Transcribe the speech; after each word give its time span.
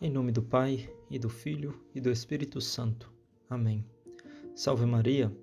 Em 0.00 0.12
nome 0.12 0.30
do 0.30 0.40
Pai, 0.40 0.88
e 1.10 1.18
do 1.18 1.28
Filho, 1.28 1.74
e 1.92 2.00
do 2.00 2.08
Espírito 2.08 2.60
Santo. 2.60 3.12
Amém. 3.50 3.84
Salve 4.54 4.86
Maria! 4.86 5.36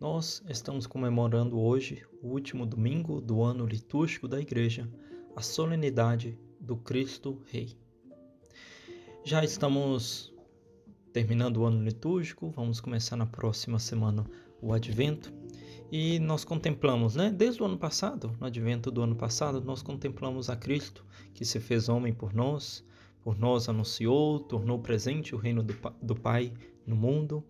Nós 0.00 0.42
estamos 0.48 0.88
comemorando 0.88 1.56
hoje, 1.60 2.04
o 2.20 2.26
último 2.26 2.66
domingo 2.66 3.20
do 3.20 3.44
ano 3.44 3.64
litúrgico 3.64 4.26
da 4.26 4.40
Igreja, 4.40 4.90
a 5.36 5.40
solenidade 5.40 6.36
do 6.58 6.76
Cristo 6.76 7.40
Rei. 7.46 7.76
Já 9.22 9.44
estamos 9.44 10.34
terminando 11.12 11.58
o 11.58 11.64
ano 11.64 11.84
litúrgico, 11.84 12.50
vamos 12.50 12.80
começar 12.80 13.14
na 13.14 13.26
próxima 13.26 13.78
semana 13.78 14.26
o 14.60 14.72
Advento. 14.72 15.32
E 15.92 16.18
nós 16.18 16.44
contemplamos, 16.44 17.14
né? 17.14 17.30
Desde 17.30 17.62
o 17.62 17.66
ano 17.66 17.78
passado, 17.78 18.36
no 18.40 18.46
advento 18.48 18.90
do 18.90 19.00
ano 19.00 19.14
passado, 19.14 19.60
nós 19.60 19.80
contemplamos 19.80 20.50
a 20.50 20.56
Cristo 20.56 21.06
que 21.32 21.44
se 21.44 21.60
fez 21.60 21.88
homem 21.88 22.12
por 22.12 22.34
nós, 22.34 22.84
por 23.22 23.38
nós 23.38 23.68
anunciou, 23.68 24.40
tornou 24.40 24.78
presente 24.78 25.34
o 25.34 25.38
reino 25.38 25.62
do, 25.62 25.74
do 26.00 26.14
Pai 26.14 26.52
no 26.86 26.96
mundo. 26.96 27.44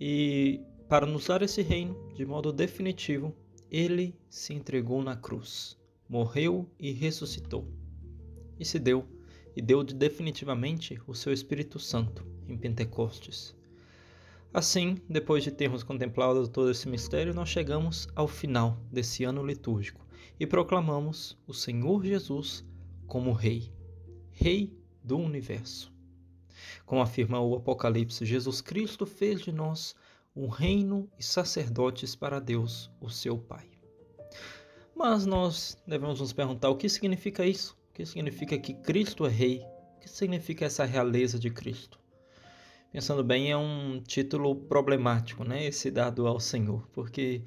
E 0.00 0.60
para 0.88 1.06
nos 1.06 1.26
dar 1.26 1.42
esse 1.42 1.62
reino 1.62 1.96
de 2.14 2.24
modo 2.24 2.52
definitivo, 2.52 3.34
ele 3.70 4.14
se 4.28 4.52
entregou 4.52 5.02
na 5.02 5.16
cruz, 5.16 5.78
morreu 6.08 6.68
e 6.78 6.92
ressuscitou. 6.92 7.68
E 8.58 8.64
se 8.64 8.78
deu, 8.78 9.04
e 9.54 9.62
deu 9.62 9.82
definitivamente 9.84 11.00
o 11.06 11.14
seu 11.14 11.32
Espírito 11.32 11.78
Santo 11.78 12.26
em 12.48 12.56
Pentecostes. 12.56 13.56
Assim, 14.52 14.96
depois 15.08 15.44
de 15.44 15.50
termos 15.50 15.82
contemplado 15.82 16.48
todo 16.48 16.70
esse 16.70 16.88
mistério, 16.88 17.34
nós 17.34 17.48
chegamos 17.48 18.08
ao 18.14 18.26
final 18.26 18.80
desse 18.90 19.24
ano 19.24 19.44
litúrgico 19.44 20.06
e 20.40 20.46
proclamamos 20.46 21.36
o 21.46 21.52
Senhor 21.52 22.04
Jesus 22.04 22.64
como 23.06 23.32
Rei, 23.32 23.70
Rei 24.32 24.76
do 25.06 25.16
universo. 25.16 25.92
Como 26.84 27.00
afirma 27.00 27.40
o 27.40 27.54
Apocalipse, 27.54 28.26
Jesus 28.26 28.60
Cristo 28.60 29.06
fez 29.06 29.40
de 29.40 29.52
nós 29.52 29.94
um 30.34 30.48
reino 30.48 31.08
e 31.18 31.22
sacerdotes 31.22 32.16
para 32.16 32.40
Deus, 32.40 32.90
o 33.00 33.08
seu 33.08 33.38
Pai. 33.38 33.70
Mas 34.94 35.24
nós 35.24 35.80
devemos 35.86 36.20
nos 36.20 36.32
perguntar 36.32 36.68
o 36.70 36.76
que 36.76 36.88
significa 36.88 37.46
isso? 37.46 37.78
O 37.90 37.94
que 37.94 38.04
significa 38.04 38.58
que 38.58 38.74
Cristo 38.74 39.24
é 39.24 39.30
Rei? 39.30 39.62
O 39.96 40.00
que 40.00 40.10
significa 40.10 40.64
essa 40.64 40.84
realeza 40.84 41.38
de 41.38 41.50
Cristo? 41.50 41.98
Pensando 42.90 43.22
bem, 43.22 43.50
é 43.50 43.56
um 43.56 44.00
título 44.00 44.56
problemático, 44.56 45.44
né? 45.44 45.66
Esse 45.66 45.90
dado 45.90 46.26
ao 46.26 46.40
Senhor, 46.40 46.88
porque 46.92 47.42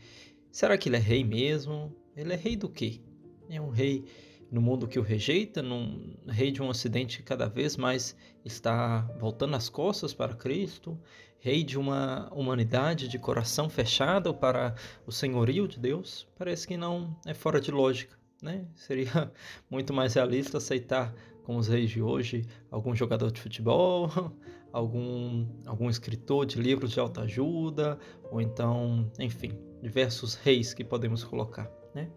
será 0.51 0.77
que 0.77 0.89
ele 0.89 0.97
é 0.97 0.99
rei 0.99 1.23
mesmo? 1.23 1.95
Ele 2.15 2.33
é 2.33 2.35
rei 2.35 2.55
do 2.55 2.69
quê? 2.69 3.01
É 3.49 3.59
um 3.59 3.69
rei 3.69 4.05
no 4.51 4.61
mundo 4.61 4.87
que 4.87 4.99
o 4.99 5.03
rejeita, 5.03 5.61
num 5.61 6.15
rei 6.27 6.51
de 6.51 6.61
um 6.61 6.69
ocidente 6.69 7.17
que 7.17 7.23
cada 7.23 7.47
vez 7.47 7.77
mais 7.77 8.15
está 8.43 9.01
voltando 9.19 9.55
as 9.55 9.69
costas 9.69 10.13
para 10.13 10.33
Cristo, 10.33 10.99
rei 11.39 11.63
de 11.63 11.77
uma 11.77 12.29
humanidade 12.33 13.07
de 13.07 13.17
coração 13.19 13.69
fechado 13.69 14.33
para 14.33 14.75
o 15.05 15.11
senhorio 15.11 15.67
de 15.67 15.79
Deus, 15.79 16.27
parece 16.37 16.67
que 16.67 16.77
não 16.77 17.15
é 17.25 17.33
fora 17.33 17.61
de 17.61 17.71
lógica. 17.71 18.17
Né? 18.41 18.65
Seria 18.75 19.31
muito 19.69 19.93
mais 19.93 20.15
realista 20.15 20.57
aceitar 20.57 21.13
como 21.43 21.59
os 21.59 21.67
reis 21.67 21.89
de 21.89 22.01
hoje 22.01 22.45
algum 22.69 22.95
jogador 22.95 23.31
de 23.31 23.41
futebol, 23.41 24.09
algum, 24.73 25.47
algum 25.65 25.89
escritor 25.89 26.45
de 26.45 26.61
livros 26.61 26.91
de 26.91 26.99
autoajuda, 26.99 27.97
ou 28.31 28.41
então, 28.41 29.11
enfim, 29.19 29.57
diversos 29.81 30.35
reis 30.35 30.73
que 30.73 30.83
podemos 30.83 31.23
colocar. 31.23 31.71
Né? 31.93 32.11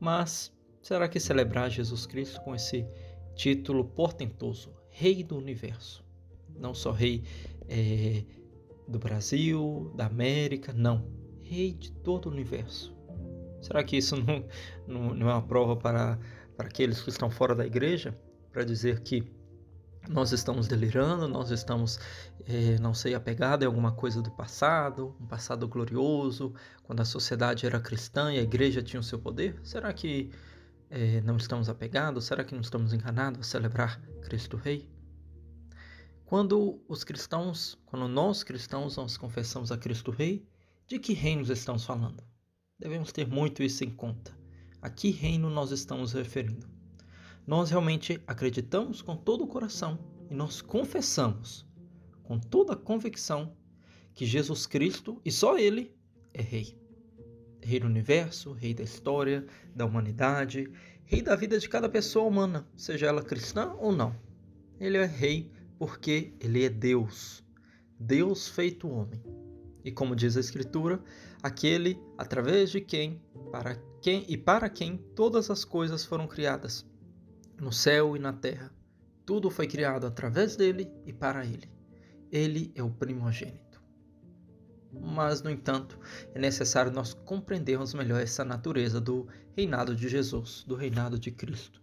Mas 0.00 0.52
Será 0.88 1.06
que 1.06 1.20
celebrar 1.20 1.70
Jesus 1.70 2.06
Cristo 2.06 2.40
com 2.40 2.54
esse 2.54 2.86
título 3.34 3.84
portentoso, 3.84 4.72
Rei 4.88 5.22
do 5.22 5.36
Universo? 5.36 6.02
Não 6.58 6.72
só 6.72 6.92
Rei 6.92 7.24
é, 7.68 8.24
do 8.88 8.98
Brasil, 8.98 9.92
da 9.94 10.06
América, 10.06 10.72
não. 10.72 11.06
Rei 11.42 11.74
de 11.74 11.92
todo 11.92 12.24
o 12.24 12.32
universo. 12.32 12.96
Será 13.60 13.84
que 13.84 13.98
isso 13.98 14.16
não, 14.24 14.42
não, 14.86 15.14
não 15.14 15.28
é 15.28 15.34
uma 15.34 15.42
prova 15.42 15.76
para, 15.76 16.18
para 16.56 16.68
aqueles 16.68 17.02
que 17.02 17.10
estão 17.10 17.28
fora 17.28 17.54
da 17.54 17.66
igreja? 17.66 18.18
Para 18.50 18.64
dizer 18.64 19.00
que 19.00 19.30
nós 20.08 20.32
estamos 20.32 20.66
delirando, 20.68 21.28
nós 21.28 21.50
estamos, 21.50 22.00
é, 22.46 22.78
não 22.78 22.94
sei, 22.94 23.14
apegados 23.14 23.62
em 23.62 23.66
alguma 23.66 23.92
coisa 23.92 24.22
do 24.22 24.30
passado, 24.30 25.14
um 25.20 25.26
passado 25.26 25.68
glorioso, 25.68 26.54
quando 26.84 27.00
a 27.00 27.04
sociedade 27.04 27.66
era 27.66 27.78
cristã 27.78 28.32
e 28.32 28.38
a 28.38 28.42
igreja 28.42 28.80
tinha 28.80 29.00
o 29.00 29.04
seu 29.04 29.18
poder? 29.18 29.60
Será 29.62 29.92
que 29.92 30.30
é, 30.90 31.20
não 31.20 31.36
estamos 31.36 31.68
apegados? 31.68 32.24
Será 32.24 32.44
que 32.44 32.54
não 32.54 32.62
estamos 32.62 32.92
enganados 32.92 33.40
a 33.40 33.44
celebrar 33.44 34.00
Cristo 34.22 34.56
Rei? 34.56 34.88
Quando 36.24 36.82
os 36.88 37.04
cristãos, 37.04 37.78
quando 37.86 38.06
nós 38.08 38.42
cristãos 38.42 38.96
nós 38.96 39.16
confessamos 39.16 39.72
a 39.72 39.78
Cristo 39.78 40.10
Rei, 40.10 40.46
de 40.86 40.98
que 40.98 41.12
reino 41.12 41.40
nós 41.40 41.50
estamos 41.50 41.84
falando? 41.84 42.22
Devemos 42.78 43.12
ter 43.12 43.26
muito 43.26 43.62
isso 43.62 43.84
em 43.84 43.90
conta. 43.90 44.36
A 44.80 44.88
que 44.88 45.10
reino 45.10 45.50
nós 45.50 45.70
estamos 45.70 46.12
referindo? 46.12 46.68
Nós 47.46 47.70
realmente 47.70 48.22
acreditamos 48.26 49.02
com 49.02 49.16
todo 49.16 49.44
o 49.44 49.48
coração 49.48 49.98
e 50.30 50.34
nós 50.34 50.60
confessamos 50.60 51.66
com 52.22 52.38
toda 52.38 52.74
a 52.74 52.76
convicção 52.76 53.56
que 54.14 54.26
Jesus 54.26 54.66
Cristo 54.66 55.20
e 55.24 55.32
só 55.32 55.58
Ele 55.58 55.94
é 56.34 56.42
Rei. 56.42 56.78
Rei 57.68 57.80
do 57.80 57.86
universo, 57.86 58.52
Rei 58.52 58.72
da 58.72 58.82
história, 58.82 59.44
da 59.74 59.84
humanidade, 59.84 60.70
Rei 61.04 61.20
da 61.20 61.36
vida 61.36 61.58
de 61.58 61.68
cada 61.68 61.86
pessoa 61.86 62.26
humana, 62.26 62.66
seja 62.74 63.06
ela 63.06 63.22
cristã 63.22 63.74
ou 63.78 63.92
não. 63.92 64.16
Ele 64.80 64.96
é 64.96 65.04
Rei 65.04 65.52
porque 65.78 66.32
Ele 66.40 66.64
é 66.64 66.70
Deus, 66.70 67.44
Deus 68.00 68.48
feito 68.48 68.88
homem. 68.88 69.22
E 69.84 69.92
como 69.92 70.16
diz 70.16 70.34
a 70.38 70.40
Escritura, 70.40 70.98
aquele 71.42 72.00
através 72.16 72.70
de 72.70 72.80
quem, 72.80 73.20
para 73.52 73.74
quem 74.00 74.24
e 74.26 74.36
para 74.38 74.70
quem 74.70 74.96
todas 75.14 75.50
as 75.50 75.62
coisas 75.62 76.06
foram 76.06 76.26
criadas, 76.26 76.86
no 77.60 77.70
céu 77.70 78.16
e 78.16 78.18
na 78.18 78.32
terra. 78.32 78.72
Tudo 79.26 79.50
foi 79.50 79.66
criado 79.66 80.06
através 80.06 80.56
dele 80.56 80.90
e 81.04 81.12
para 81.12 81.44
ele. 81.44 81.68
Ele 82.32 82.72
é 82.74 82.82
o 82.82 82.88
primogênito. 82.88 83.67
Mas, 84.92 85.42
no 85.42 85.50
entanto, 85.50 85.98
é 86.34 86.38
necessário 86.38 86.90
nós 86.90 87.12
compreendermos 87.12 87.94
melhor 87.94 88.20
essa 88.20 88.44
natureza 88.44 89.00
do 89.00 89.28
reinado 89.56 89.94
de 89.94 90.08
Jesus, 90.08 90.64
do 90.66 90.74
reinado 90.74 91.18
de 91.18 91.30
Cristo. 91.30 91.80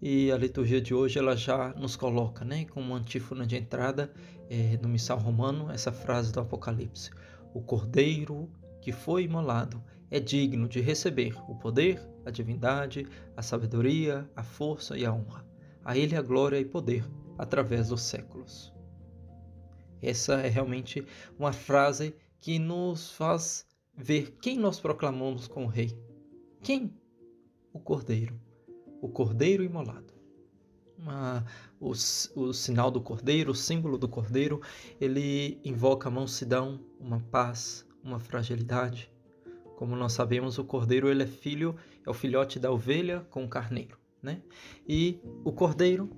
E 0.00 0.30
a 0.30 0.36
liturgia 0.36 0.80
de 0.80 0.94
hoje 0.94 1.18
ela 1.18 1.36
já 1.36 1.70
nos 1.74 1.96
coloca, 1.96 2.44
né, 2.44 2.64
como 2.66 2.94
antífona 2.94 3.44
de 3.44 3.56
entrada 3.56 4.12
é, 4.48 4.78
no 4.80 4.88
missal 4.88 5.18
romano, 5.18 5.70
essa 5.70 5.90
frase 5.90 6.32
do 6.32 6.38
Apocalipse: 6.38 7.10
O 7.52 7.60
Cordeiro 7.60 8.48
que 8.80 8.92
foi 8.92 9.24
imolado 9.24 9.82
é 10.10 10.20
digno 10.20 10.68
de 10.68 10.80
receber 10.80 11.34
o 11.48 11.56
poder, 11.56 12.00
a 12.24 12.30
divindade, 12.30 13.06
a 13.36 13.42
sabedoria, 13.42 14.28
a 14.36 14.42
força 14.42 14.96
e 14.96 15.04
a 15.04 15.12
honra. 15.12 15.44
A 15.84 15.96
Ele 15.96 16.16
a 16.16 16.22
glória 16.22 16.60
e 16.60 16.64
poder 16.64 17.04
através 17.36 17.88
dos 17.88 18.02
séculos. 18.02 18.72
Essa 20.00 20.34
é 20.34 20.48
realmente 20.48 21.04
uma 21.38 21.52
frase 21.52 22.14
que 22.40 22.58
nos 22.58 23.10
faz 23.12 23.66
ver 23.96 24.36
quem 24.40 24.58
nós 24.58 24.78
proclamamos 24.80 25.48
como 25.48 25.66
rei. 25.66 25.98
Quem? 26.62 26.92
O 27.72 27.80
Cordeiro. 27.80 28.40
O 29.00 29.08
Cordeiro 29.08 29.62
imolado. 29.62 30.12
O, 31.80 31.90
o 31.90 32.52
sinal 32.52 32.90
do 32.90 33.00
Cordeiro, 33.00 33.52
o 33.52 33.54
símbolo 33.54 33.96
do 33.96 34.08
Cordeiro, 34.08 34.60
ele 35.00 35.60
invoca 35.64 36.08
a 36.08 36.12
mansidão, 36.12 36.80
uma 36.98 37.20
paz, 37.20 37.86
uma 38.02 38.18
fragilidade. 38.18 39.10
Como 39.76 39.94
nós 39.94 40.12
sabemos, 40.12 40.58
o 40.58 40.64
Cordeiro 40.64 41.08
ele 41.08 41.22
é 41.22 41.26
filho, 41.26 41.76
é 42.04 42.10
o 42.10 42.14
filhote 42.14 42.58
da 42.58 42.70
ovelha 42.70 43.20
com 43.30 43.44
o 43.44 43.48
carneiro. 43.48 43.96
Né? 44.20 44.42
E 44.88 45.20
o 45.44 45.52
Cordeiro, 45.52 46.10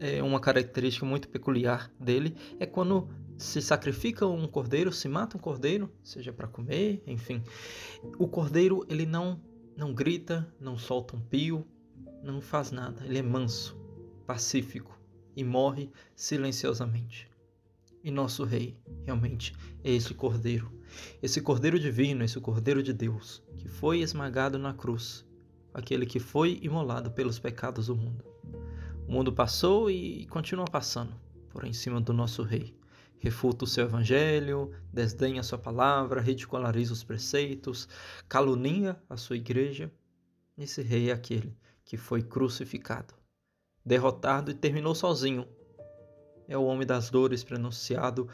é 0.00 0.22
uma 0.22 0.40
característica 0.40 1.06
muito 1.06 1.28
peculiar 1.28 1.90
dele, 1.98 2.34
é 2.58 2.66
quando 2.66 3.08
se 3.36 3.60
sacrifica 3.60 4.26
um 4.26 4.46
cordeiro, 4.46 4.92
se 4.92 5.08
mata 5.08 5.36
um 5.36 5.40
cordeiro, 5.40 5.90
seja 6.02 6.32
para 6.32 6.46
comer, 6.46 7.02
enfim. 7.06 7.42
O 8.18 8.28
cordeiro, 8.28 8.84
ele 8.88 9.06
não 9.06 9.40
não 9.76 9.92
grita, 9.92 10.46
não 10.60 10.78
solta 10.78 11.16
um 11.16 11.20
pio, 11.20 11.66
não 12.22 12.40
faz 12.40 12.70
nada. 12.70 13.04
Ele 13.04 13.18
é 13.18 13.22
manso, 13.22 13.76
pacífico 14.24 14.96
e 15.34 15.42
morre 15.42 15.90
silenciosamente. 16.14 17.28
E 18.02 18.10
nosso 18.10 18.44
rei 18.44 18.78
realmente 19.02 19.52
é 19.82 19.90
esse 19.90 20.14
cordeiro, 20.14 20.70
esse 21.22 21.40
cordeiro 21.40 21.78
divino, 21.78 22.22
esse 22.22 22.38
cordeiro 22.38 22.82
de 22.82 22.92
Deus, 22.92 23.42
que 23.56 23.66
foi 23.66 24.00
esmagado 24.00 24.58
na 24.58 24.74
cruz, 24.74 25.26
aquele 25.72 26.06
que 26.06 26.20
foi 26.20 26.60
imolado 26.62 27.10
pelos 27.10 27.38
pecados 27.38 27.86
do 27.86 27.96
mundo. 27.96 28.24
O 29.08 29.12
mundo 29.12 29.32
passou 29.32 29.90
e 29.90 30.26
continua 30.26 30.66
passando 30.66 31.14
por 31.48 31.64
em 31.64 31.72
cima 31.72 32.00
do 32.00 32.12
nosso 32.12 32.42
rei 32.42 32.76
refuta 33.24 33.64
o 33.64 33.66
seu 33.66 33.86
evangelho, 33.86 34.70
desdenha 34.92 35.40
a 35.40 35.42
sua 35.42 35.56
palavra, 35.56 36.20
ridiculariza 36.20 36.92
os 36.92 37.02
preceitos, 37.02 37.88
calunia 38.28 39.02
a 39.08 39.16
sua 39.16 39.36
igreja. 39.36 39.90
Esse 40.58 40.82
rei 40.82 41.08
é 41.08 41.12
aquele 41.14 41.56
que 41.86 41.96
foi 41.96 42.22
crucificado, 42.22 43.14
derrotado 43.82 44.50
e 44.50 44.54
terminou 44.54 44.94
sozinho, 44.94 45.48
é 46.46 46.58
o 46.58 46.64
homem 46.64 46.86
das 46.86 47.08
dores 47.08 47.42
pronunciado 47.42 48.28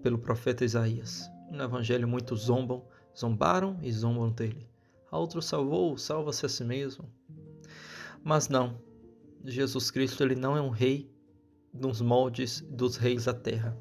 pelo 0.00 0.16
profeta 0.16 0.64
Isaías. 0.64 1.28
No 1.50 1.64
Evangelho, 1.64 2.06
muitos 2.06 2.42
zombam, 2.42 2.86
zombaram 3.18 3.76
e 3.82 3.90
zombam 3.90 4.30
dele. 4.30 4.70
A 5.10 5.18
outro 5.18 5.42
salvou, 5.42 5.98
salva-se 5.98 6.46
a 6.46 6.48
si 6.48 6.62
mesmo. 6.62 7.10
Mas 8.22 8.48
não, 8.48 8.80
Jesus 9.44 9.90
Cristo 9.90 10.22
ele 10.22 10.36
não 10.36 10.56
é 10.56 10.60
um 10.60 10.70
rei 10.70 11.10
nos 11.74 12.00
moldes 12.00 12.60
dos 12.60 12.96
reis 12.96 13.24
da 13.24 13.34
terra. 13.34 13.76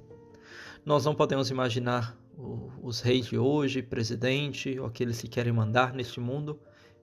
Nós 0.85 1.03
não 1.03 1.15
podemos 1.15 1.49
imaginar 1.49 2.15
os 2.83 3.01
reis 3.01 3.25
de 3.25 3.39
hoje, 3.39 3.81
presidente, 3.81 4.79
ou 4.79 4.85
aqueles 4.85 5.19
que 5.19 5.27
querem 5.27 5.51
mandar 5.51 5.91
neste 5.93 6.19
mundo, 6.19 6.59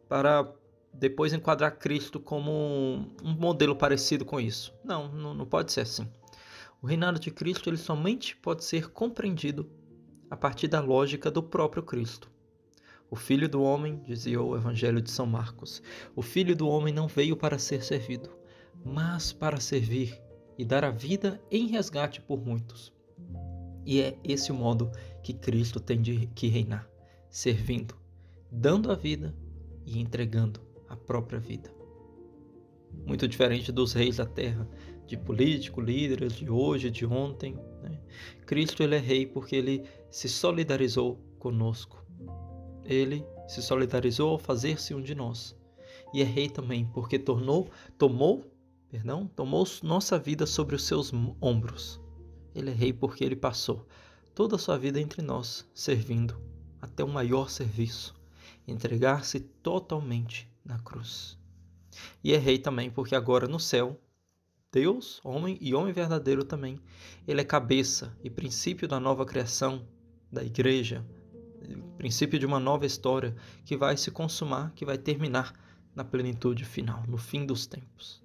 para 0.08 0.48
depois 0.94 1.32
enquadrar 1.32 1.76
Cristo 1.78 2.20
como 2.20 3.12
um 3.24 3.32
modelo 3.32 3.74
parecido 3.74 4.24
com 4.24 4.40
isso. 4.40 4.72
Não, 4.84 5.08
não, 5.10 5.44
pode 5.44 5.72
ser 5.72 5.80
assim. 5.80 6.08
O 6.80 6.86
reinado 6.86 7.18
de 7.18 7.32
Cristo 7.32 7.68
ele 7.68 7.76
somente 7.76 8.36
pode 8.36 8.62
ser 8.62 8.88
compreendido 8.92 9.68
a 10.30 10.36
partir 10.36 10.68
da 10.68 10.80
lógica 10.80 11.28
do 11.28 11.42
próprio 11.42 11.82
Cristo. 11.82 12.30
O 13.10 13.16
Filho 13.16 13.48
do 13.48 13.62
Homem, 13.62 14.00
dizia 14.06 14.40
o 14.40 14.56
Evangelho 14.56 15.02
de 15.02 15.10
São 15.10 15.26
Marcos, 15.26 15.82
o 16.14 16.22
Filho 16.22 16.54
do 16.54 16.68
Homem 16.68 16.94
não 16.94 17.08
veio 17.08 17.36
para 17.36 17.58
ser 17.58 17.82
servido, 17.82 18.30
mas 18.84 19.32
para 19.32 19.58
servir 19.58 20.22
e 20.56 20.64
dar 20.64 20.84
a 20.84 20.90
vida 20.90 21.42
em 21.50 21.66
resgate 21.66 22.20
por 22.20 22.40
muitos. 22.40 22.92
E 23.84 24.00
é 24.00 24.16
esse 24.22 24.52
o 24.52 24.54
modo 24.54 24.90
que 25.22 25.32
Cristo 25.32 25.80
tem 25.80 26.00
de 26.00 26.26
que 26.28 26.48
reinar, 26.48 26.88
servindo, 27.30 27.94
dando 28.50 28.90
a 28.90 28.94
vida 28.94 29.34
e 29.84 30.00
entregando 30.00 30.60
a 30.88 30.96
própria 30.96 31.40
vida. 31.40 31.70
Muito 33.06 33.26
diferente 33.26 33.72
dos 33.72 33.92
reis 33.92 34.18
da 34.18 34.26
terra, 34.26 34.68
de 35.06 35.16
políticos, 35.16 35.84
líderes 35.84 36.34
de 36.34 36.48
hoje, 36.50 36.90
de 36.90 37.06
ontem. 37.06 37.58
Né? 37.82 37.98
Cristo 38.46 38.82
ele 38.82 38.94
é 38.94 38.98
rei 38.98 39.26
porque 39.26 39.56
ele 39.56 39.82
se 40.10 40.28
solidarizou 40.28 41.18
conosco. 41.38 42.04
Ele 42.84 43.24
se 43.48 43.62
solidarizou 43.62 44.30
ao 44.30 44.38
fazer-se 44.38 44.94
um 44.94 45.02
de 45.02 45.14
nós. 45.14 45.56
E 46.12 46.20
é 46.20 46.24
rei 46.24 46.48
também 46.48 46.84
porque 46.84 47.18
tornou, 47.18 47.68
tomou, 47.98 48.44
perdão, 48.90 49.26
tomou 49.26 49.64
nossa 49.82 50.18
vida 50.18 50.46
sobre 50.46 50.76
os 50.76 50.84
seus 50.84 51.12
ombros. 51.40 52.01
Ele 52.54 52.70
é 52.70 52.74
rei 52.74 52.92
porque 52.92 53.24
ele 53.24 53.36
passou 53.36 53.86
toda 54.34 54.56
a 54.56 54.58
sua 54.58 54.78
vida 54.78 55.00
entre 55.00 55.22
nós, 55.22 55.68
servindo 55.74 56.40
até 56.80 57.04
o 57.04 57.08
maior 57.08 57.48
serviço, 57.48 58.14
entregar-se 58.66 59.40
totalmente 59.40 60.50
na 60.64 60.78
cruz. 60.78 61.38
E 62.22 62.32
é 62.32 62.38
rei 62.38 62.58
também 62.58 62.90
porque 62.90 63.14
agora 63.14 63.46
no 63.46 63.60
céu, 63.60 64.00
Deus, 64.72 65.20
homem 65.22 65.58
e 65.60 65.74
homem 65.74 65.92
verdadeiro 65.92 66.44
também, 66.44 66.80
ele 67.28 67.40
é 67.40 67.44
cabeça 67.44 68.16
e 68.24 68.30
princípio 68.30 68.88
da 68.88 68.98
nova 68.98 69.26
criação 69.26 69.86
da 70.30 70.42
igreja, 70.42 71.04
princípio 71.98 72.38
de 72.38 72.46
uma 72.46 72.58
nova 72.58 72.86
história 72.86 73.36
que 73.64 73.76
vai 73.76 73.96
se 73.96 74.10
consumar, 74.10 74.72
que 74.74 74.84
vai 74.84 74.96
terminar 74.96 75.54
na 75.94 76.02
plenitude 76.02 76.64
final, 76.64 77.04
no 77.06 77.18
fim 77.18 77.44
dos 77.44 77.66
tempos. 77.66 78.22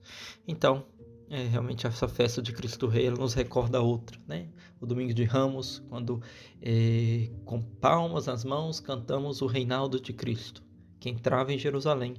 Então, 0.48 0.86
é, 1.30 1.44
realmente 1.44 1.86
essa 1.86 2.08
festa 2.08 2.42
de 2.42 2.54
Cristo 2.54 2.88
Rei 2.88 3.10
nos 3.10 3.34
recorda 3.34 3.82
outra, 3.82 4.18
né? 4.26 4.48
O 4.80 4.86
domingo 4.86 5.14
de 5.14 5.24
Ramos, 5.24 5.84
quando 5.90 6.22
é, 6.62 7.30
com 7.44 7.62
palmas 7.62 8.28
nas 8.28 8.46
mãos 8.46 8.80
cantamos 8.80 9.42
o 9.42 9.46
reinaldo 9.46 10.00
de 10.00 10.14
Cristo, 10.14 10.64
que 11.00 11.10
entrava 11.10 11.52
em 11.52 11.58
Jerusalém 11.58 12.16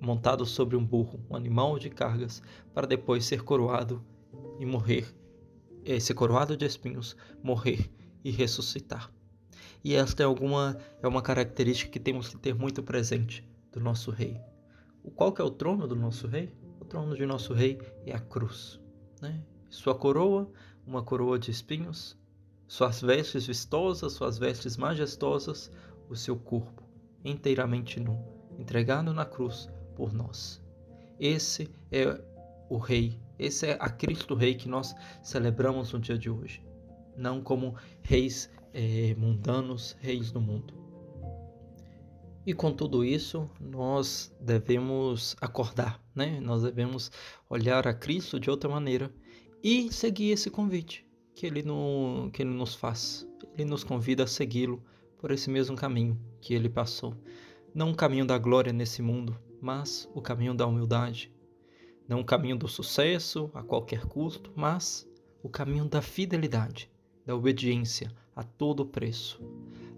montado 0.00 0.44
sobre 0.44 0.76
um 0.76 0.84
burro, 0.84 1.20
um 1.30 1.36
animal 1.36 1.78
de 1.78 1.88
cargas, 1.88 2.42
para 2.74 2.86
depois 2.86 3.24
ser 3.24 3.42
coroado 3.42 4.04
e 4.58 4.66
morrer, 4.66 5.06
é, 5.84 5.98
ser 5.98 6.12
coroado 6.14 6.56
de 6.56 6.66
espinhos, 6.66 7.16
morrer 7.42 7.90
e 8.22 8.30
ressuscitar. 8.30 9.10
E 9.82 9.94
esta 9.94 10.22
é 10.22 10.26
alguma 10.26 10.76
é 11.02 11.08
uma 11.08 11.22
característica 11.22 11.90
que 11.90 12.00
temos 12.00 12.28
que 12.28 12.36
ter 12.36 12.54
muito 12.54 12.82
presente 12.82 13.46
do 13.72 13.80
nosso 13.80 14.10
rei. 14.10 14.38
O 15.02 15.10
qual 15.10 15.32
que 15.32 15.40
é 15.40 15.44
o 15.44 15.50
trono 15.50 15.86
do 15.86 15.96
nosso 15.96 16.26
rei? 16.26 16.50
Trono 16.94 17.16
de 17.16 17.26
nosso 17.26 17.52
rei 17.52 17.76
é 18.06 18.14
a 18.14 18.20
cruz. 18.20 18.80
Né? 19.20 19.42
Sua 19.68 19.96
coroa, 19.96 20.48
uma 20.86 21.02
coroa 21.02 21.36
de 21.36 21.50
espinhos, 21.50 22.16
suas 22.68 23.02
vestes 23.02 23.48
vistosas, 23.48 24.12
suas 24.12 24.38
vestes 24.38 24.76
majestosas, 24.76 25.72
o 26.08 26.14
seu 26.14 26.36
corpo 26.36 26.84
inteiramente 27.24 27.98
nu, 27.98 28.24
entregado 28.60 29.12
na 29.12 29.24
cruz 29.24 29.68
por 29.96 30.12
nós. 30.12 30.62
Esse 31.18 31.68
é 31.90 32.16
o 32.70 32.78
Rei, 32.78 33.20
esse 33.40 33.66
é 33.66 33.76
a 33.80 33.88
Cristo 33.88 34.36
Rei 34.36 34.54
que 34.54 34.68
nós 34.68 34.94
celebramos 35.20 35.92
no 35.92 35.98
dia 35.98 36.16
de 36.16 36.30
hoje, 36.30 36.64
não 37.16 37.42
como 37.42 37.74
reis 38.02 38.48
é, 38.72 39.16
mundanos, 39.18 39.96
reis 39.98 40.30
do 40.30 40.40
mundo. 40.40 40.83
E 42.46 42.52
com 42.52 42.70
tudo 42.72 43.02
isso, 43.02 43.48
nós 43.58 44.34
devemos 44.38 45.34
acordar, 45.40 45.98
né? 46.14 46.38
Nós 46.40 46.62
devemos 46.62 47.10
olhar 47.48 47.88
a 47.88 47.94
Cristo 47.94 48.38
de 48.38 48.50
outra 48.50 48.68
maneira 48.68 49.10
e 49.62 49.90
seguir 49.90 50.30
esse 50.30 50.50
convite 50.50 51.06
que 51.34 51.46
ele, 51.46 51.62
no, 51.62 52.30
que 52.32 52.42
ele 52.42 52.50
nos 52.50 52.74
faz. 52.74 53.26
Ele 53.56 53.64
nos 53.64 53.82
convida 53.82 54.24
a 54.24 54.26
segui-lo 54.26 54.84
por 55.18 55.30
esse 55.30 55.48
mesmo 55.48 55.74
caminho 55.74 56.20
que 56.40 56.52
ele 56.52 56.68
passou. 56.68 57.16
Não 57.74 57.90
o 57.90 57.96
caminho 57.96 58.26
da 58.26 58.36
glória 58.36 58.72
nesse 58.72 59.00
mundo, 59.00 59.36
mas 59.60 60.06
o 60.14 60.20
caminho 60.20 60.54
da 60.54 60.66
humildade. 60.66 61.32
Não 62.06 62.20
o 62.20 62.24
caminho 62.24 62.56
do 62.56 62.68
sucesso 62.68 63.50
a 63.54 63.62
qualquer 63.62 64.04
custo, 64.04 64.52
mas 64.54 65.08
o 65.42 65.48
caminho 65.48 65.86
da 65.86 66.02
fidelidade, 66.02 66.90
da 67.24 67.34
obediência 67.34 68.12
a 68.36 68.42
todo 68.42 68.84
preço. 68.84 69.40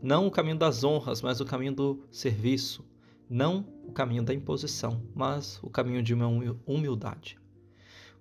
Não 0.03 0.27
o 0.27 0.31
caminho 0.31 0.59
das 0.59 0.85
honras, 0.85 1.23
mas 1.23 1.41
o 1.41 1.45
caminho 1.45 1.75
do 1.75 2.07
serviço. 2.11 2.85
Não 3.29 3.67
o 3.85 3.93
caminho 3.93 4.23
da 4.23 4.33
imposição, 4.33 5.03
mas 5.15 5.59
o 5.63 5.71
caminho 5.71 6.03
de 6.03 6.15
uma 6.15 6.29
humildade. 6.67 7.39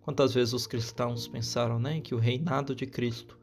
Quantas 0.02 0.34
vezes 0.34 0.54
os 0.54 0.66
cristãos 0.66 1.28
pensaram 1.28 1.80
né, 1.80 2.00
que 2.00 2.16
o 2.16 2.18
reinado 2.18 2.76
de 2.76 2.86
Cristo, 2.86 3.38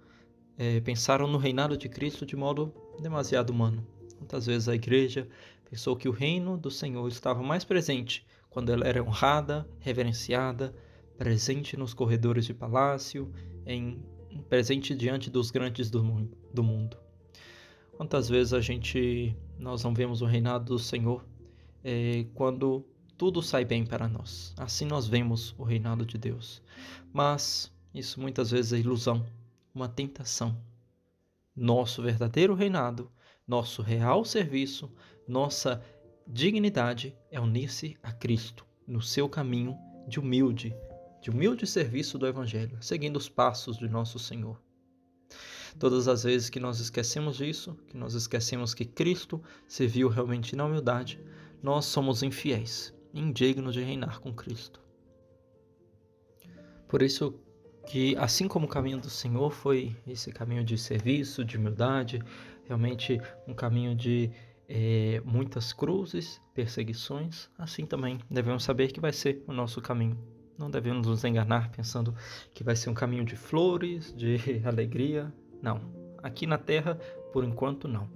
é, 0.57 0.81
pensaram 0.81 1.27
no 1.27 1.39
reinado 1.39 1.77
de 1.77 1.89
Cristo 1.89 2.25
de 2.25 2.37
modo 2.37 2.73
demasiado 3.01 3.51
humano. 3.51 3.87
Quantas 4.19 4.47
vezes 4.47 4.69
a 4.69 4.75
igreja 4.75 5.29
pensou 5.69 5.97
que 5.97 6.09
o 6.09 6.13
reino 6.13 6.57
do 6.57 6.71
Senhor 6.71 7.07
estava 7.09 7.43
mais 7.43 7.65
presente 7.65 8.27
quando 8.49 8.71
ela 8.71 8.87
era 8.87 9.03
honrada, 9.03 9.69
reverenciada, 9.81 10.75
presente 11.17 11.77
nos 11.77 11.95
corredores 11.95 12.45
de 12.45 12.53
palácio, 12.53 13.33
em, 13.67 14.05
presente 14.49 14.95
diante 14.95 15.31
dos 15.31 15.51
grandes 15.51 15.91
do 15.91 16.05
mundo, 16.05 16.37
do 16.53 16.63
mundo. 16.63 17.02
Quantas 18.03 18.29
vezes 18.29 18.53
a 18.53 18.61
gente 18.61 19.33
nós 19.57 19.85
não 19.85 19.95
vemos 19.95 20.23
o 20.23 20.27
reinado 20.27 20.65
do 20.75 20.77
Senhor 20.77 21.25
é, 21.85 22.27
quando 22.35 22.85
tudo 23.17 23.41
sai 23.41 23.65
bem 23.65 23.87
para 23.87 24.09
nós? 24.09 24.53
Assim 24.57 24.85
nós 24.85 25.07
vemos 25.07 25.55
o 25.57 25.63
reinado 25.63 26.05
de 26.05 26.19
Deus. 26.19 26.61
Mas 27.13 27.71
isso 27.95 28.21
muitas 28.21 28.51
vezes 28.51 28.73
é 28.73 28.79
ilusão, 28.79 29.25
uma 29.73 29.89
tentação. 29.89 30.61
Nosso 31.55 32.03
verdadeiro 32.03 32.55
reinado, 32.55 33.09
nosso 33.47 33.83
real 33.83 34.25
serviço, 34.25 34.91
nossa 35.29 35.81
dignidade 36.27 37.17
é 37.31 37.39
unir-se 37.39 37.97
a 38.03 38.11
Cristo 38.11 38.67
no 38.85 39.01
seu 39.01 39.29
caminho 39.29 39.79
de 40.09 40.19
humilde, 40.19 40.75
de 41.21 41.31
humilde 41.31 41.69
serviço 41.69 42.19
do 42.19 42.27
Evangelho, 42.27 42.83
seguindo 42.83 43.17
os 43.17 43.29
passos 43.29 43.79
de 43.79 43.89
nosso 43.89 44.19
Senhor. 44.19 44.61
Todas 45.79 46.09
as 46.09 46.25
vezes 46.25 46.51
que 46.51 46.61
nós 46.61 46.81
esquecemos 46.81 47.37
disso, 47.37 47.77
que 47.89 47.97
nós 47.97 48.15
esquecemos 48.15 48.75
que 48.75 48.85
Cristo 48.85 49.43
serviu 49.67 50.09
realmente 50.09 50.55
na 50.55 50.65
humildade, 50.65 51.21
nós 51.63 51.87
somos 51.87 52.23
infiéis, 52.23 52.95
indignos 53.13 53.75
de 53.75 53.83
reinar 53.83 54.21
com 54.21 54.33
Cristo. 54.33 54.81
Por 56.89 57.03
isso 57.03 57.35
que 57.87 58.17
assim 58.17 58.47
como 58.47 58.67
o 58.67 58.69
caminho 58.69 59.01
do 59.01 59.11
Senhor 59.11 59.51
foi 59.51 59.97
esse 60.07 60.31
caminho 60.31 60.65
de 60.65 60.77
serviço, 60.77 61.45
de 61.45 61.57
humildade, 61.57 62.21
realmente 62.65 63.21
um 63.47 63.55
caminho 63.55 63.95
de 63.95 64.31
é, 64.69 65.21
muitas 65.25 65.73
cruzes, 65.73 66.41
perseguições, 66.55 67.49
assim 67.59 67.85
também 67.85 68.19
devemos 68.31 68.65
saber 68.65 68.93
que 68.93 69.01
vai 69.01 69.13
ser 69.13 69.43
o 69.47 69.53
nosso 69.53 69.81
caminho. 69.81 70.19
Não 70.59 70.71
devemos 70.71 71.07
nos 71.07 71.25
enganar 71.25 71.71
pensando 71.71 72.15
que 72.55 72.63
vai 72.63 72.77
ser 72.77 72.89
um 72.91 72.95
caminho 72.95 73.25
de 73.25 73.37
flores, 73.37 74.15
de 74.15 74.37
alegria. 74.65 75.33
Não. 75.63 75.81
Aqui 76.19 76.47
na 76.47 76.59
terra, 76.59 76.97
por 77.33 77.45
enquanto, 77.45 77.87
não. 77.87 78.11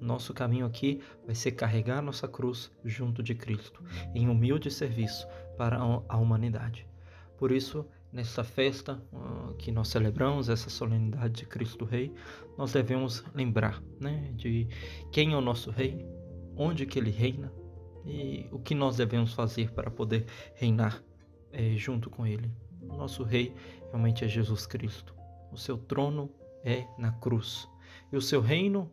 Nosso 0.00 0.32
caminho 0.32 0.66
aqui 0.66 1.00
vai 1.26 1.34
ser 1.34 1.52
carregar 1.52 2.00
nossa 2.00 2.28
cruz 2.28 2.70
junto 2.84 3.22
de 3.22 3.34
Cristo, 3.34 3.82
em 4.14 4.28
humilde 4.28 4.70
serviço 4.70 5.26
para 5.56 5.78
a 5.78 6.16
humanidade. 6.16 6.86
Por 7.36 7.50
isso, 7.50 7.86
nesta 8.12 8.44
festa 8.44 9.02
uh, 9.12 9.54
que 9.54 9.72
nós 9.72 9.88
celebramos, 9.88 10.48
essa 10.48 10.70
solenidade 10.70 11.34
de 11.34 11.46
Cristo 11.46 11.84
Rei, 11.84 12.12
nós 12.56 12.72
devemos 12.72 13.24
lembrar 13.34 13.82
né, 14.00 14.30
de 14.36 14.68
quem 15.10 15.32
é 15.32 15.36
o 15.36 15.40
nosso 15.40 15.70
Rei, 15.70 16.06
onde 16.56 16.86
que 16.86 16.98
ele 16.98 17.10
reina 17.10 17.52
e 18.04 18.46
o 18.52 18.58
que 18.58 18.74
nós 18.74 18.96
devemos 18.96 19.32
fazer 19.32 19.72
para 19.72 19.90
poder 19.90 20.26
reinar 20.54 21.02
eh, 21.50 21.74
junto 21.76 22.10
com 22.10 22.26
ele. 22.26 22.50
O 22.82 22.94
nosso 22.96 23.22
Rei 23.24 23.54
realmente 23.90 24.24
é 24.24 24.28
Jesus 24.28 24.66
Cristo. 24.66 25.14
O 25.50 25.56
seu 25.56 25.78
trono 25.78 26.30
é 26.64 26.86
na 26.98 27.12
cruz. 27.12 27.68
E 28.10 28.16
o 28.16 28.22
seu 28.22 28.40
reino 28.40 28.90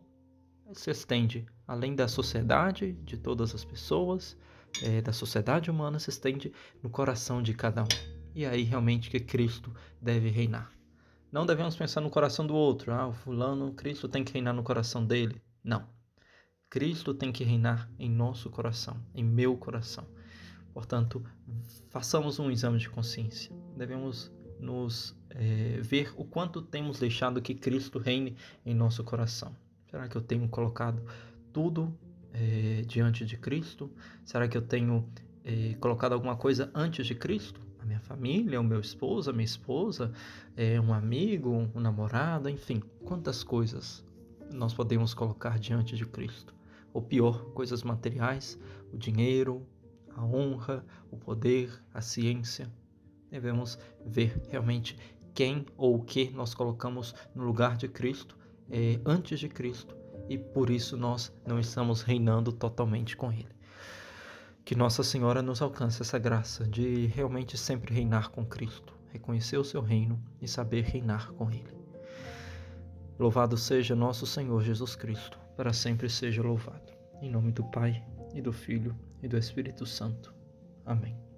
se 0.72 0.90
estende 0.90 1.46
além 1.66 1.94
da 1.94 2.06
sociedade, 2.06 2.92
de 3.04 3.16
todas 3.16 3.54
as 3.54 3.64
pessoas, 3.64 4.36
é, 4.82 5.00
da 5.00 5.12
sociedade 5.12 5.70
humana, 5.70 5.98
se 5.98 6.10
estende 6.10 6.52
no 6.82 6.90
coração 6.90 7.42
de 7.42 7.54
cada 7.54 7.82
um. 7.82 7.88
E 8.34 8.44
é 8.44 8.48
aí 8.48 8.62
realmente 8.62 9.10
que 9.10 9.20
Cristo 9.20 9.74
deve 10.00 10.28
reinar. 10.28 10.70
Não 11.30 11.46
devemos 11.46 11.76
pensar 11.76 12.00
no 12.00 12.10
coração 12.10 12.46
do 12.46 12.54
outro. 12.54 12.92
Ah, 12.92 13.06
o 13.06 13.12
fulano, 13.12 13.72
Cristo 13.72 14.08
tem 14.08 14.22
que 14.22 14.32
reinar 14.34 14.54
no 14.54 14.62
coração 14.62 15.04
dele. 15.04 15.40
Não. 15.64 15.86
Cristo 16.68 17.14
tem 17.14 17.32
que 17.32 17.44
reinar 17.44 17.90
em 17.98 18.10
nosso 18.10 18.50
coração, 18.50 18.96
em 19.14 19.24
meu 19.24 19.56
coração. 19.56 20.06
Portanto, 20.72 21.22
façamos 21.90 22.38
um 22.38 22.50
exame 22.50 22.78
de 22.78 22.88
consciência. 22.88 23.54
Devemos 23.76 24.32
nos 24.62 25.14
é, 25.30 25.80
ver 25.82 26.12
o 26.16 26.24
quanto 26.24 26.62
temos 26.62 26.98
deixado 26.98 27.42
que 27.42 27.54
Cristo 27.54 27.98
reine 27.98 28.36
em 28.64 28.74
nosso 28.74 29.02
coração. 29.02 29.54
Será 29.90 30.08
que 30.08 30.16
eu 30.16 30.22
tenho 30.22 30.48
colocado 30.48 31.02
tudo 31.52 31.92
é, 32.32 32.82
diante 32.86 33.26
de 33.26 33.36
Cristo? 33.36 33.90
Será 34.24 34.46
que 34.48 34.56
eu 34.56 34.62
tenho 34.62 35.06
é, 35.44 35.74
colocado 35.80 36.12
alguma 36.12 36.36
coisa 36.36 36.70
antes 36.74 37.06
de 37.06 37.14
Cristo? 37.14 37.60
A 37.80 37.84
minha 37.84 38.00
família, 38.00 38.60
o 38.60 38.64
meu 38.64 38.78
esposo, 38.78 39.28
a 39.28 39.32
minha 39.32 39.44
esposa, 39.44 40.12
um 40.86 40.94
amigo, 40.94 41.68
um 41.74 41.80
namorado, 41.80 42.48
enfim, 42.48 42.80
quantas 43.04 43.42
coisas 43.42 44.04
nós 44.52 44.72
podemos 44.72 45.12
colocar 45.12 45.58
diante 45.58 45.96
de 45.96 46.06
Cristo? 46.06 46.54
Ou 46.94 47.02
pior, 47.02 47.46
coisas 47.46 47.82
materiais, 47.82 48.56
o 48.92 48.96
dinheiro, 48.96 49.66
a 50.14 50.24
honra, 50.24 50.84
o 51.10 51.16
poder, 51.16 51.72
a 51.92 52.00
ciência. 52.00 52.70
Devemos 53.32 53.78
ver 54.04 54.38
realmente 54.50 54.94
quem 55.32 55.64
ou 55.74 55.96
o 55.96 56.04
que 56.04 56.30
nós 56.30 56.52
colocamos 56.52 57.14
no 57.34 57.42
lugar 57.42 57.78
de 57.78 57.88
Cristo 57.88 58.36
é, 58.70 59.00
antes 59.06 59.40
de 59.40 59.48
Cristo 59.48 59.96
e 60.28 60.36
por 60.36 60.68
isso 60.68 60.98
nós 60.98 61.32
não 61.46 61.58
estamos 61.58 62.02
reinando 62.02 62.52
totalmente 62.52 63.16
com 63.16 63.32
Ele. 63.32 63.48
Que 64.66 64.74
Nossa 64.74 65.02
Senhora 65.02 65.40
nos 65.40 65.62
alcance 65.62 66.02
essa 66.02 66.18
graça 66.18 66.66
de 66.66 67.06
realmente 67.06 67.56
sempre 67.56 67.94
reinar 67.94 68.30
com 68.30 68.44
Cristo, 68.44 68.92
reconhecer 69.10 69.56
o 69.56 69.64
seu 69.64 69.80
reino 69.80 70.22
e 70.40 70.46
saber 70.46 70.84
reinar 70.84 71.32
com 71.32 71.50
Ele. 71.50 71.74
Louvado 73.18 73.56
seja 73.56 73.96
nosso 73.96 74.26
Senhor 74.26 74.62
Jesus 74.62 74.94
Cristo, 74.94 75.38
para 75.56 75.72
sempre 75.72 76.08
seja 76.10 76.42
louvado. 76.42 76.92
Em 77.22 77.30
nome 77.30 77.50
do 77.50 77.64
Pai, 77.64 78.04
e 78.34 78.42
do 78.42 78.52
Filho, 78.52 78.94
e 79.22 79.28
do 79.28 79.38
Espírito 79.38 79.86
Santo. 79.86 80.34
Amém. 80.84 81.31